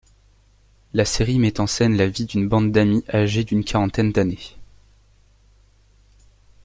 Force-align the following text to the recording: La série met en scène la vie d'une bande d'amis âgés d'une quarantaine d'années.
La 0.93 1.05
série 1.05 1.37
met 1.37 1.59
en 1.59 1.67
scène 1.67 1.95
la 1.95 2.07
vie 2.07 2.25
d'une 2.25 2.49
bande 2.49 2.71
d'amis 2.71 3.05
âgés 3.13 3.43
d'une 3.43 3.63
quarantaine 3.63 4.11
d'années. 4.11 4.57